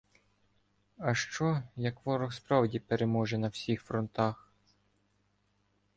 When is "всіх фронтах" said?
3.47-4.51